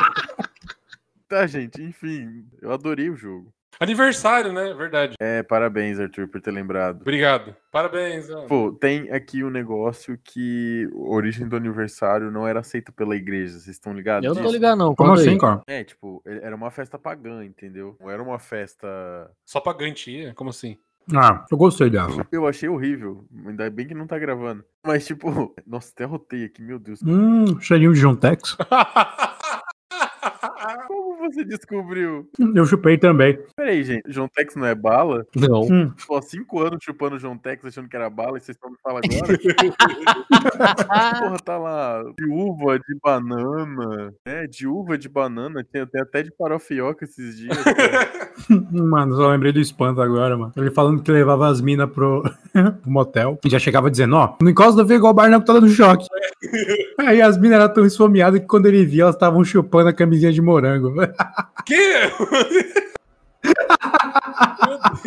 [1.27, 3.53] tá, gente, enfim, eu adorei o jogo.
[3.83, 4.73] Aniversário, né?
[4.73, 5.15] Verdade.
[5.19, 7.01] É, parabéns, Arthur, por ter lembrado.
[7.01, 7.55] Obrigado.
[7.71, 8.47] Parabéns, mano.
[8.47, 13.53] Pô, tem aqui um negócio que a origem do aniversário não era aceita pela igreja,
[13.53, 14.25] vocês estão ligados?
[14.25, 14.95] Eu não tô ligado, não.
[14.95, 15.19] Como aí.
[15.19, 15.61] assim, cara?
[15.67, 17.97] É, tipo, era uma festa pagã, entendeu?
[17.99, 18.87] Não era uma festa.
[19.45, 20.33] Só pra garantia?
[20.33, 20.77] Como assim?
[21.13, 22.25] Ah, eu gostei dessa.
[22.31, 23.25] Eu achei horrível.
[23.45, 24.63] Ainda bem que não tá gravando.
[24.85, 27.01] Mas, tipo, nossa, até rotei aqui, meu Deus.
[27.03, 28.55] Hum, cheirinho de Juntex.
[31.33, 32.29] Você descobriu?
[32.55, 33.39] Eu chupei também.
[33.55, 35.25] Peraí, gente, João Tex não é bala?
[35.35, 35.61] Não.
[35.61, 38.69] Hum, Tô há cinco anos chupando João Tex achando que era bala e vocês estão
[38.69, 39.37] me falando agora?
[41.19, 42.03] Porra, tá lá.
[42.17, 44.13] De uva, de banana.
[44.25, 45.63] É, de uva, de banana.
[45.71, 47.57] Tem, tem até de farofioca esses dias.
[47.63, 48.32] cara.
[48.71, 50.51] mano, só lembrei do espanto agora, mano.
[50.55, 53.39] Ele falando que levava as minas pro, pro motel.
[53.43, 56.05] E já chegava dizendo, ó, não encosta ver igual o que tá dando choque.
[56.99, 60.31] Aí as minas eram tão esfomeadas que quando ele via, elas estavam chupando a camisinha
[60.31, 60.93] de morango.
[61.65, 62.92] que?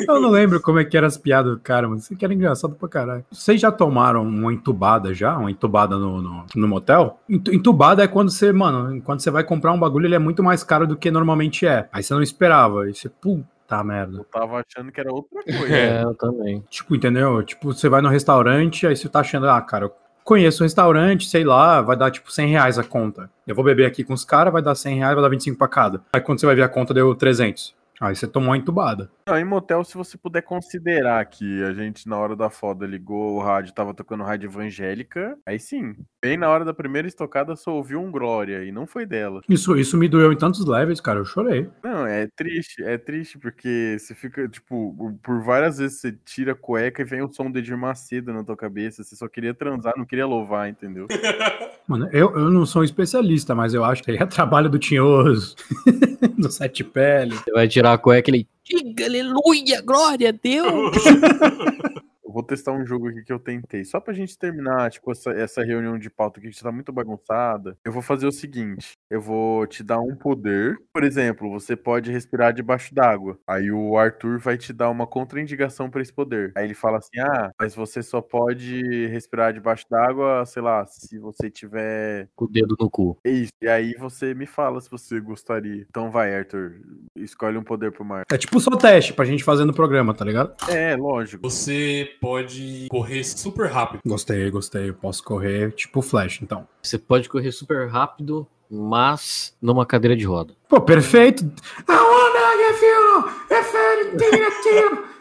[0.09, 1.99] Eu não lembro como é que eram as piadas do cara, mano.
[2.01, 3.25] Isso aqui era engraçado pra caralho.
[3.31, 5.37] Vocês já tomaram uma entubada já?
[5.37, 7.21] Uma entubada no, no, no motel?
[7.29, 10.43] Entu- Entubada é quando você, mano, quando você vai comprar um bagulho, ele é muito
[10.43, 11.89] mais caro do que normalmente é.
[11.93, 12.83] Aí você não esperava.
[12.85, 14.19] Aí você, puta merda.
[14.19, 15.75] Eu tava achando que era outra coisa.
[15.77, 16.63] É, eu também.
[16.69, 17.43] Tipo, entendeu?
[17.43, 19.93] Tipo, você vai no restaurante, aí você tá achando, ah, cara, eu
[20.25, 23.31] conheço o restaurante, sei lá, vai dar tipo 100 reais a conta.
[23.47, 25.69] Eu vou beber aqui com os caras, vai dar 100 reais, vai dar 25 pra
[25.69, 26.01] cada.
[26.13, 27.75] Aí quando você vai ver a conta, deu 300.
[28.01, 29.11] Aí você tomou uma entubada.
[29.29, 33.35] Não, em motel, se você puder considerar que a gente, na hora da foda, ligou
[33.35, 35.97] o rádio, tava tocando rádio evangélica, aí sim.
[36.23, 39.41] Bem na hora da primeira estocada, só ouviu um Glória, e não foi dela.
[39.49, 41.19] Isso, isso me doeu em tantos levels, cara.
[41.19, 41.69] Eu chorei.
[41.83, 46.55] Não, é triste, é triste, porque você fica, tipo, por várias vezes você tira a
[46.55, 49.95] cueca e vem o som do Edir Macedo na tua cabeça, você só queria transar,
[49.97, 51.07] não queria louvar, entendeu?
[51.87, 54.79] Mano, eu, eu não sou um especialista, mas eu acho que aí é trabalho do
[54.79, 55.55] Tinhoso,
[56.37, 57.37] do Sete Pele.
[57.37, 58.49] Você vai tirar a cueca e ele.
[58.64, 60.96] Diga aleluia, glória a Deus!
[62.37, 63.83] Vou testar um jogo aqui que eu tentei.
[63.83, 67.79] Só pra gente terminar, tipo, essa, essa reunião de pauta aqui que tá muito bagunçada.
[67.83, 70.77] Eu vou fazer o seguinte: eu vou te dar um poder.
[70.92, 73.38] Por exemplo, você pode respirar debaixo d'água.
[73.46, 76.53] Aí o Arthur vai te dar uma contraindicação pra esse poder.
[76.55, 81.18] Aí ele fala assim: ah, mas você só pode respirar debaixo d'água, sei lá, se
[81.18, 82.29] você tiver.
[82.37, 83.18] Com o dedo no cu.
[83.25, 83.53] Isso.
[83.62, 85.87] E aí você me fala se você gostaria.
[85.88, 86.83] Então vai, Arthur.
[87.16, 88.27] Escolhe um poder pro Marco.
[88.31, 90.55] É tipo só teste pra gente fazer no programa, tá ligado?
[90.68, 91.49] É, lógico.
[91.49, 94.01] Você pode correr super rápido.
[94.05, 94.89] Gostei, gostei.
[94.89, 96.67] Eu posso correr tipo Flash, então.
[96.83, 100.53] Você pode correr super rápido, mas numa cadeira de roda.
[100.69, 101.49] Pô, perfeito.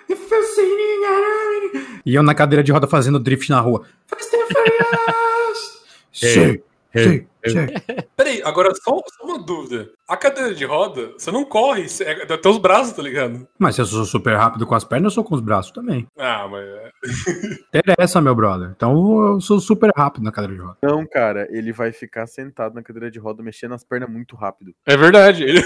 [0.08, 0.78] If you sing
[2.06, 3.86] E eu na cadeira de roda fazendo drift na rua.
[4.12, 4.18] And
[6.12, 7.26] Furious!
[8.18, 9.90] Peraí, agora só, só uma dúvida.
[10.08, 13.48] A cadeira de roda, você não corre, você, é até os braços, tá ligado?
[13.58, 16.08] Mas se eu sou super rápido com as pernas, eu sou com os braços também.
[16.18, 16.64] Ah, mas.
[16.64, 16.92] é-
[17.80, 18.72] Interessa, meu brother.
[18.76, 20.78] Então eu sou super rápido na cadeira de roda.
[20.84, 24.74] Não, cara, ele vai ficar sentado na cadeira de roda, mexendo as pernas muito rápido.
[24.86, 25.44] É verdade.
[25.56, 25.62] Ele-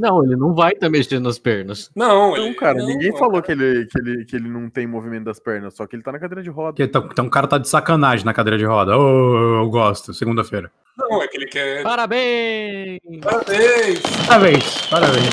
[0.00, 1.90] Não, ele não vai estar mexendo nas pernas.
[1.94, 3.46] não, Não, ele- cara, não, ninguém não, falou cara.
[3.46, 6.12] que ele, que, ele, que ele não tem movimento das pernas, só que ele tá
[6.12, 6.82] na cadeira de roda.
[6.82, 8.96] Então, então o cara tá de sacanagem na cadeira de roda.
[8.96, 10.12] Ô, eu gosto.
[10.14, 10.63] Segunda-feira.
[10.96, 11.82] Não, é que ele quer.
[11.82, 13.00] Parabéns!
[13.20, 14.00] Parabéns!
[14.28, 15.28] Parabéns, parabéns.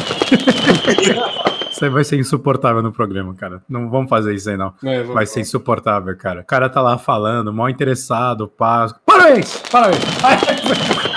[1.72, 3.62] Isso aí vai ser insuportável no programa, cara.
[3.70, 4.74] Não vamos fazer isso aí, não.
[4.84, 6.42] É, vamos- Vai ser insuportável, cara.
[6.42, 8.88] O cara tá lá falando, mal interessado, pá.
[9.06, 9.58] Parabéns!
[9.72, 10.00] Parabéns!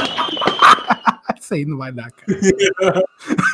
[1.54, 2.26] Isso aí não vai dar, cara.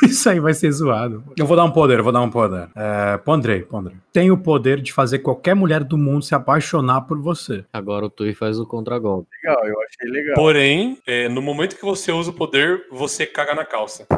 [0.03, 1.23] Isso aí vai ser zoado.
[1.37, 2.69] Eu vou dar um poder, eu vou dar um poder.
[2.75, 3.95] É, pondrei, pondrei.
[4.11, 7.63] Tem o poder de fazer qualquer mulher do mundo se apaixonar por você.
[7.71, 9.29] Agora o Tui faz o contragolpe.
[9.43, 10.35] Legal, eu achei legal.
[10.35, 14.07] Porém, é, no momento que você usa o poder, você caga na calça.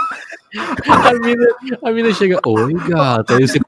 [0.56, 1.46] A mina,
[1.82, 3.60] a mina chega, oi gata, aí você.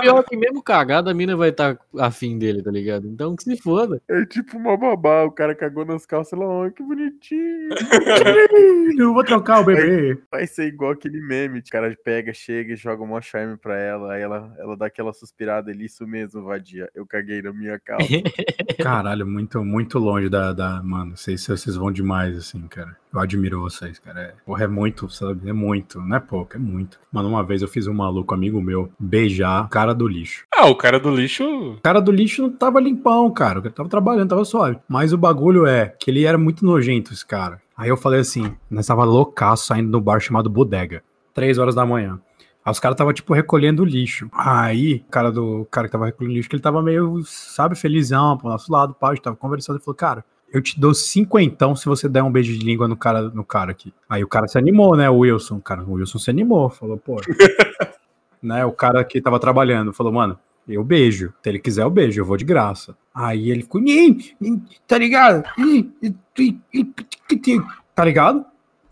[0.00, 3.06] Pior que mesmo cagada, a mina vai estar afim dele, tá ligado?
[3.06, 4.02] Então que se foda.
[4.08, 7.68] É tipo uma babá, o cara cagou nas calças lá, ó, que bonitinho.
[8.98, 10.18] Eu vou trocar o bebê.
[10.30, 14.14] Vai ser igual aquele meme, o cara pega, chega e joga um charme pra ela,
[14.14, 16.90] aí ela, ela dá aquela suspirada ali, isso mesmo, vadia.
[16.94, 18.08] Eu caguei na minha calça.
[18.82, 20.52] Caralho, muito, muito longe da.
[20.52, 22.96] da mano, vocês, vocês vão demais, assim, cara.
[23.12, 24.20] Eu admiro vocês, cara.
[24.20, 25.48] É, porra, é muito, sabe?
[25.48, 26.00] É muito.
[26.00, 26.98] Não é pouco, é muito.
[27.12, 30.44] Mano, uma vez eu fiz um maluco amigo meu beijar o cara do lixo.
[30.54, 31.44] Ah, o cara do lixo.
[31.44, 33.60] O cara do lixo não tava limpão, cara.
[33.60, 34.78] Ele tava trabalhando, tava suave.
[34.88, 37.60] Mas o bagulho é que ele era muito nojento, esse cara.
[37.76, 41.02] Aí eu falei assim: nós tava loucaço saindo no bar chamado Bodega.
[41.32, 42.20] Três horas da manhã.
[42.64, 44.30] Aí os caras tava, tipo, recolhendo lixo.
[44.32, 47.74] Aí, o cara do o cara que tava recolhendo lixo, que ele tava meio, sabe,
[47.74, 50.94] felizão pro nosso lado, pá, a gente tava conversando, ele falou, cara, eu te dou
[50.94, 53.92] cinquentão se você der um beijo de língua no cara, no cara aqui.
[54.08, 55.60] Aí o cara se animou, né, o Wilson.
[55.60, 57.20] Cara, o Wilson se animou, falou, pô.
[58.42, 61.32] né, o cara que tava trabalhando, falou, mano, eu beijo.
[61.42, 62.96] Se ele quiser, eu beijo, eu vou de graça.
[63.14, 65.44] Aí ele ficou, "Ih, ih, tá ligado?
[65.58, 66.94] Ih, ih, ih, ih,
[67.30, 67.62] ih, ih",
[67.94, 68.44] Tá ligado?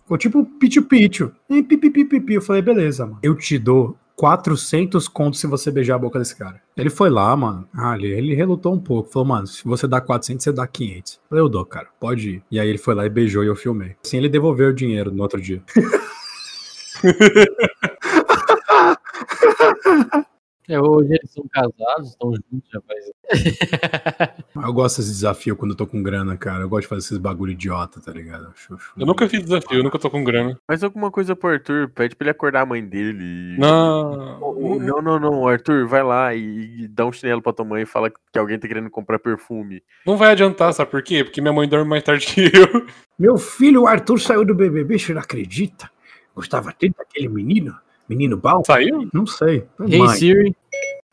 [0.02, 1.32] Ficou tipo pichu-pichu.
[1.48, 2.34] Ih, pi, pi, pi, pi, pi.
[2.34, 3.18] Eu falei, beleza, mano.
[3.22, 6.60] Eu te dou 400 contos se você beijar a boca desse cara.
[6.76, 7.68] Ele foi lá, mano.
[7.74, 9.10] Ah, ele, relutou um pouco.
[9.10, 11.14] Falou, mano, se você dá 400, você dá 500.
[11.14, 11.88] Eu falei, eu dou, cara.
[11.98, 12.42] Pode ir.
[12.50, 13.96] E aí ele foi lá e beijou e eu filmei.
[14.04, 15.62] Assim, ele devolveu o dinheiro no outro dia.
[20.72, 23.12] É, hoje eles são casados, estão juntos já faz.
[24.56, 26.62] Eu gosto desse desafio quando eu tô com grana, cara.
[26.62, 28.54] Eu gosto de fazer esses bagulho idiota, tá ligado?
[28.96, 30.58] Eu nunca fiz desafio, eu nunca tô com grana.
[30.66, 33.56] Faz alguma coisa pro Arthur, pede pra ele acordar a mãe dele.
[33.58, 34.38] Não.
[34.78, 37.86] Não, não, não, Arthur, vai lá e, e dá um chinelo pra tua mãe e
[37.86, 39.82] fala que alguém tá querendo comprar perfume.
[40.06, 41.24] Não vai adiantar, sabe por quê?
[41.24, 42.86] Porque minha mãe dorme mais tarde que eu.
[43.18, 45.90] Meu filho Arthur saiu do BBB, você não acredita?
[46.34, 47.76] Gostava tanto daquele menino?
[48.08, 48.62] Menino bom?
[48.64, 49.08] Saiu?
[49.12, 49.66] Não sei.
[49.88, 50.16] Hey Mãe.
[50.18, 50.56] Siri,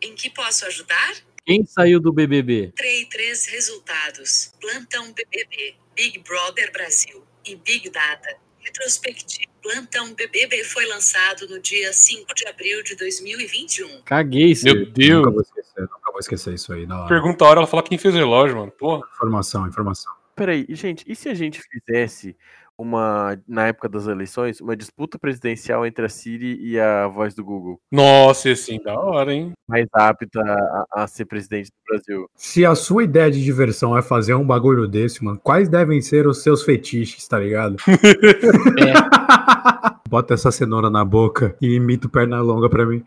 [0.02, 1.14] Em que posso ajudar?
[1.46, 2.72] quem saiu do BBB?
[2.76, 4.52] Trei três resultados.
[4.62, 8.36] Plantão BBB, Big Brother Brasil e Big Data.
[8.60, 9.50] Retrospectiva.
[9.62, 14.02] Plantão BBB foi lançado no dia 5 de abril de 2021.
[14.04, 14.76] Caguei, Meu seu.
[14.76, 15.34] Nunca Deus.
[15.34, 16.86] vou esquecer, nunca vou esquecer isso aí.
[16.86, 17.08] Hora.
[17.08, 18.72] Pergunta a hora, ela fala quem fez o relógio, mano.
[18.72, 19.02] Porra.
[19.14, 20.14] Informação, informação.
[20.36, 22.36] Peraí, e, gente, e se a gente fizesse
[22.84, 27.44] uma, na época das eleições, uma disputa presidencial entre a Siri e a voz do
[27.44, 27.80] Google?
[27.92, 29.52] Nossa, e assim, da hora, hein?
[29.68, 32.30] Mais apta a, a ser presidente do Brasil.
[32.36, 36.28] Se a sua ideia de diversão é fazer um bagulho desse, mano, quais devem ser
[36.28, 37.76] os seus fetiches, tá ligado?
[40.10, 43.04] Bota essa cenoura na boca e imita o perna longa pra mim.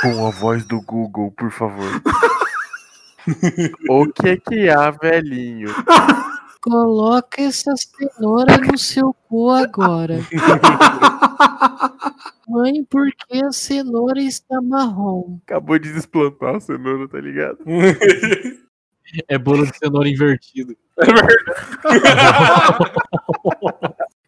[0.00, 2.02] Com a voz do Google, por favor.
[3.90, 5.74] o que que há, velhinho?
[6.68, 10.18] Coloca essa cenoura no seu cu agora.
[12.48, 15.38] Mãe, por que a cenoura está marrom?
[15.46, 17.58] Acabou de desplantar a cenoura, tá ligado?
[19.28, 20.76] É bolo de cenoura invertido.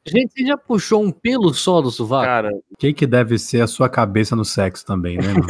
[0.06, 2.26] Gente, você já puxou um pelo só do sovaco?
[2.26, 5.48] Cara, O que, que deve ser a sua cabeça no sexo também, né, mano?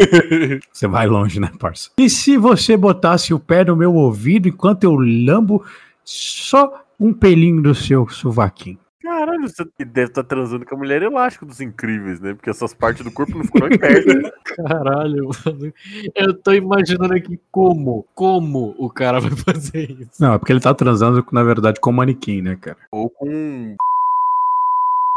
[0.73, 1.91] Você vai longe, né, parça?
[1.99, 5.63] E se você botasse o pé no meu ouvido enquanto eu lambo
[6.11, 8.79] só um pelinho do seu sovaquinho?
[9.19, 12.35] caralho, você deve estar transando com a mulher elástica dos incríveis, né?
[12.35, 14.07] Porque essas partes do corpo não ficam nem perto.
[14.07, 14.31] né?
[14.45, 15.73] Caralho, mano.
[16.15, 20.21] Eu tô imaginando aqui como, como o cara vai fazer isso.
[20.21, 22.79] Não, é porque ele tá transando, na verdade, com manequim, né, cara?
[22.91, 23.77] Ou com.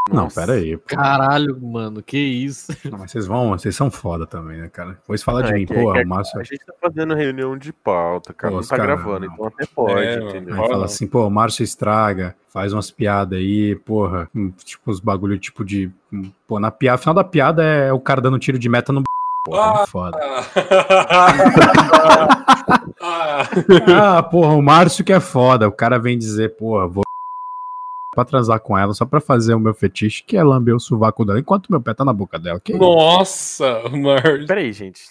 [0.09, 0.41] Não, Nossa.
[0.41, 0.75] pera aí.
[0.77, 0.83] pô.
[0.87, 2.75] Caralho, mano, que isso?
[2.89, 4.93] Não, mas vocês vão, vocês são foda também, né, cara?
[4.93, 6.39] Depois fala de É mim, que- pô, é o Márcio.
[6.39, 8.51] A gente tá fazendo reunião de pauta, cara.
[8.51, 9.33] Pô, não tá cara- gravando, não.
[9.33, 10.55] então até pode, É, entendeu?
[10.61, 14.99] Aí fala assim, pô, o Márcio estraga, faz umas piadas aí, porra, hum, tipo, os
[14.99, 15.91] bagulho tipo de.
[16.11, 19.03] hum, Pô, na piada, final da piada é o cara dando tiro de meta no.
[19.45, 20.19] Porra, é foda.
[22.99, 23.47] Ah.
[23.87, 25.67] Ah, porra, o Márcio que é foda.
[25.67, 27.03] O cara vem dizer, porra, vou
[28.13, 31.23] pra transar com ela só pra fazer o meu fetiche, que é lamber o sovaco
[31.25, 32.59] dela, enquanto meu pé tá na boca dela.
[32.59, 32.81] Que isso?
[32.81, 34.45] Nossa, Mars.
[34.45, 35.01] Peraí, gente.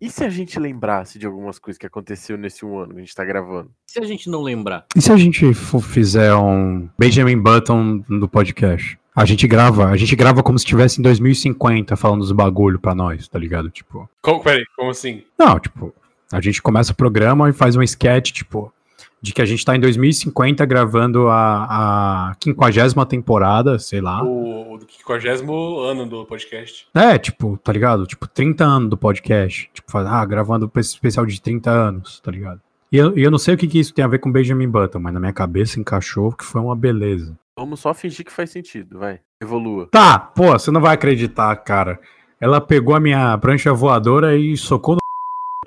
[0.00, 3.00] E se a gente lembrasse de algumas coisas que aconteceu nesse um ano que a
[3.00, 3.70] gente tá gravando?
[3.86, 4.86] Se a gente não lembrar.
[4.96, 8.98] E se a gente for- fizer um Benjamin Button do podcast?
[9.14, 12.94] A gente grava, a gente grava como se estivesse em 2050 falando dos bagulho pra
[12.94, 13.68] nós, tá ligado?
[13.68, 15.22] Tipo, Como, peraí, como assim?
[15.38, 15.92] não, tipo,
[16.32, 18.72] a gente começa o programa e faz um sketch, tipo,
[19.22, 24.22] de que a gente tá em 2050 gravando a, a 50 temporada, sei lá.
[24.24, 25.52] O, o do 50
[25.90, 26.88] ano do podcast.
[26.92, 28.04] É, tipo, tá ligado?
[28.04, 29.70] Tipo, 30 anos do podcast.
[29.72, 32.60] Tipo, faz- ah, gravando esse especial de 30 anos, tá ligado?
[32.90, 34.68] E eu, e eu não sei o que, que isso tem a ver com Benjamin
[34.68, 37.38] Button, mas na minha cabeça encaixou que foi uma beleza.
[37.56, 39.20] Vamos só fingir que faz sentido, vai.
[39.40, 39.86] Evolua.
[39.90, 41.98] Tá, pô, você não vai acreditar, cara.
[42.40, 45.01] Ela pegou a minha prancha voadora e socou no.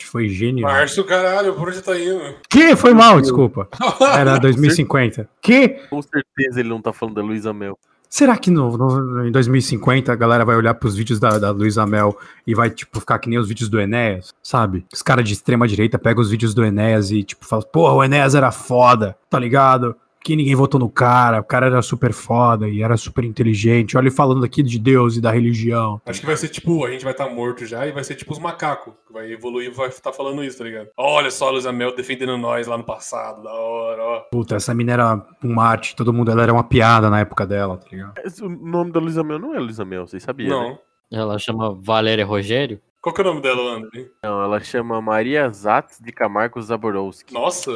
[0.04, 0.70] Foi genial.
[0.70, 2.36] Márcio, caralho, por onde tá indo?
[2.50, 2.76] Que?
[2.76, 3.68] Foi mal, desculpa.
[4.18, 5.30] Era 2050.
[5.42, 5.70] Que?
[5.90, 7.78] Com certeza ele não tá falando da Luísa Mel.
[8.10, 11.86] Será que no, no- em 2050 a galera vai olhar pros vídeos da, da Luísa
[11.86, 14.34] Mel e vai, tipo, ficar que nem os vídeos do Enéas?
[14.44, 14.86] Sabe?
[14.94, 18.04] Os caras de extrema direita pegam os vídeos do Enéas e, tipo, falam, porra, o
[18.04, 19.96] Enéas era foda, tá ligado?
[20.26, 23.96] Que ninguém votou no cara, o cara era super foda e era super inteligente.
[23.96, 26.02] Olha ele falando aqui de Deus e da religião.
[26.04, 28.34] Acho que vai ser tipo, a gente vai estar morto já e vai ser tipo
[28.34, 28.96] os macacos.
[29.06, 30.88] Que vai evoluir e vai estar falando isso, tá ligado?
[30.98, 34.20] Olha só a Luísa Mel defendendo nós lá no passado, da hora, ó.
[34.32, 37.78] Puta, essa mina era um Marte, todo mundo, ela era uma piada na época dela,
[37.78, 38.14] tá ligado?
[38.26, 40.78] Esse- O nome da Luísa Mel não é Luísa Mel, vocês sabiam, né?
[41.12, 41.20] Não.
[41.20, 42.82] Ela chama Valéria Rogério?
[43.00, 44.08] Qual que é o nome dela, André?
[44.24, 47.32] Não, ela chama Maria Zatz de Camargo Zaborowski.
[47.32, 47.72] Nossa,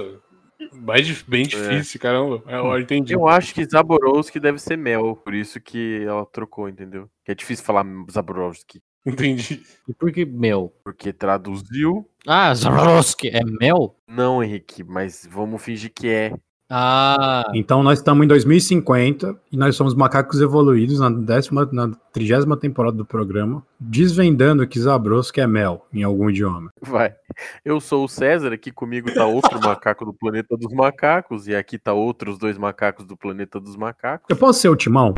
[1.27, 2.43] bem difícil, caramba.
[2.47, 3.13] É, eu entendi.
[3.13, 7.09] Eu acho que Zaborowski deve ser Mel, por isso que ela trocou, entendeu?
[7.23, 9.61] Que é difícil falar Zaborowski, Entendi.
[9.87, 10.73] E por que mel?
[10.83, 12.07] porque traduziu.
[12.27, 13.95] Ah, Zarowski, é mel?
[14.07, 16.33] Não, Henrique, mas vamos fingir que é.
[16.69, 22.55] Ah, Então nós estamos em 2050 e nós somos macacos evoluídos na décima, na trigésima
[22.57, 26.71] temporada do programa, desvendando que Zabrowski é mel em algum idioma.
[26.81, 27.15] Vai.
[27.63, 31.77] Eu sou o César, aqui comigo tá outro macaco do planeta dos macacos, e aqui
[31.77, 34.25] tá outros dois macacos do planeta dos macacos.
[34.29, 35.13] Eu posso ser o Timão?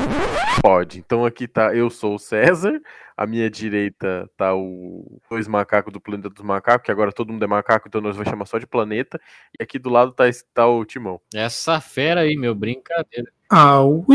[0.62, 1.00] Pode.
[1.00, 2.80] Então aqui tá eu sou o César,
[3.17, 7.43] à minha direita tá o dois macacos do planeta dos macacos, que agora todo mundo
[7.43, 9.19] é macaco, então nós vamos chamar só de planeta.
[9.60, 11.19] E aqui do lado tá, esse- tá o Timão.
[11.34, 13.32] essa fera aí, meu, brincadeira.
[13.50, 14.06] Au.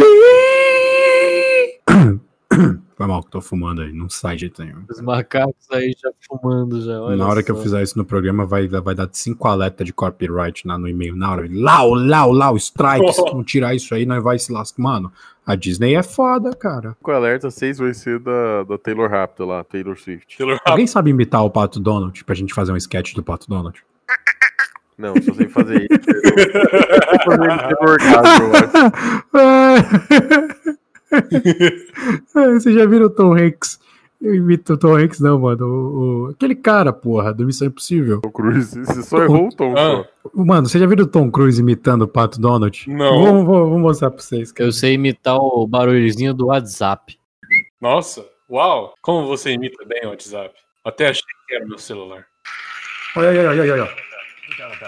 [2.96, 4.84] Foi mal que eu tô fumando aí, não sai de jeito nenhum.
[4.88, 7.00] Os macacos aí já fumando já.
[7.00, 7.62] olha na hora que eu só.
[7.62, 11.14] fizer isso no programa, vai, vai dar cinco alertas de copyright lá no e-mail.
[11.14, 13.12] Na hora, lau, lau, lau, strike.
[13.12, 14.82] Se não tirar isso aí, nós vai se lascar.
[14.82, 15.12] Mano,
[15.44, 16.96] a Disney é foda, cara.
[17.02, 20.38] Com o alerta 6 vai ser da, da Taylor Rápido lá, Taylor Swift.
[20.38, 23.82] Taylor Alguém sabe imitar o Pato Donald pra gente fazer um sketch do Pato Donald?
[24.96, 26.10] Não, se você fazer isso.
[26.10, 28.52] eu vou fazer ele ter orgasmo, eu
[29.74, 30.76] acho.
[32.32, 33.78] Vocês já viram o Tom Hanks?
[34.20, 35.66] Eu imito o Tom Hanks, não, mano.
[35.66, 38.20] O, o- aquele cara, porra, do Missão Impossível.
[38.22, 39.74] Tom Cruise, você só errou o tom.
[39.76, 40.04] Ah.
[40.34, 42.88] Mano, você já viu o Tom Cruise imitando o Pato Donald?
[42.88, 43.18] Não.
[43.18, 44.50] Vou, vou- vou mostrar pra vocês.
[44.52, 44.68] cara.
[44.68, 47.18] Eu sei imitar o barulhozinho do WhatsApp.
[47.80, 48.94] Nossa, uau.
[49.02, 50.54] Como você imita bem o WhatsApp?
[50.84, 52.24] Até achei que era meu celular.
[53.16, 53.96] Olha, olha, olha, olha, olha.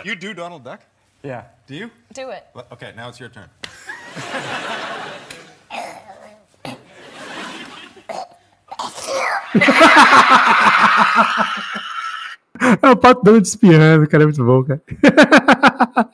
[0.05, 0.79] You do Donald Duck?
[1.25, 1.49] Yeah.
[1.69, 1.91] Do you?
[2.15, 2.45] Do it.
[2.73, 3.49] Okay, now it's your turn.
[12.83, 14.83] É o Pato Donald espirrando, cara, é muito bom, cara.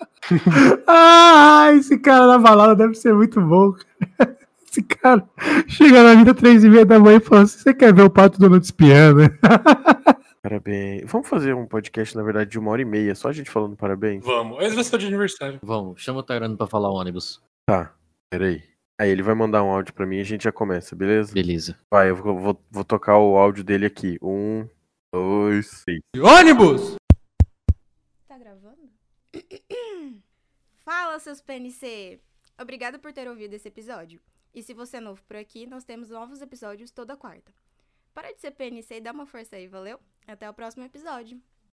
[0.87, 4.37] ah, esse cara na balada deve ser muito bom, cara.
[4.71, 5.27] Esse cara
[5.69, 8.11] chega na vida três e meia da manhã e fala assim, você quer ver o
[8.11, 9.23] Pato Donald espirrando?
[10.43, 11.11] Parabéns.
[11.11, 13.77] Vamos fazer um podcast, na verdade, de uma hora e meia, só a gente falando
[13.77, 14.23] parabéns?
[14.25, 14.63] Vamos.
[14.63, 15.59] Esse vai ser de aniversário.
[15.63, 17.41] Vamos, chama o Tyrano pra falar o ônibus.
[17.65, 17.93] Tá,
[18.29, 18.63] peraí.
[18.99, 21.33] Aí ele vai mandar um áudio pra mim e a gente já começa, beleza?
[21.35, 21.79] Beleza.
[21.91, 24.19] Vai, eu vou, vou- vou tocar o áudio dele aqui.
[24.23, 24.69] Um,
[25.13, 26.01] dois, três.
[26.17, 26.95] Ônibus!
[28.29, 28.89] Tá gravando?
[30.85, 32.21] Fala, seus PNC!
[32.61, 34.21] Obrigada por ter ouvido esse episódio.
[34.55, 37.53] E se você é novo por aqui, nós temos novos episódios toda quarta.
[38.13, 39.99] Para de ser PNC e dá uma força aí, valeu?
[40.29, 41.41] Até o próximo episódio.